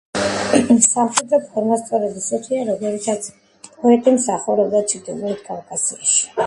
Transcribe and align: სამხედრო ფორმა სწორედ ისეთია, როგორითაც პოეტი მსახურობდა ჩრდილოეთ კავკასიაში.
სამხედრო 0.85 1.39
ფორმა 1.49 1.77
სწორედ 1.81 2.17
ისეთია, 2.23 2.65
როგორითაც 2.71 3.29
პოეტი 3.69 4.17
მსახურობდა 4.19 4.87
ჩრდილოეთ 4.95 5.47
კავკასიაში. 5.51 6.25